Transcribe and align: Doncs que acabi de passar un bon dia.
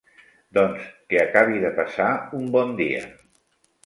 Doncs 0.57 0.85
que 1.11 1.19
acabi 1.25 1.61
de 1.65 1.71
passar 1.79 2.07
un 2.39 2.47
bon 2.57 2.73
dia. 2.81 3.03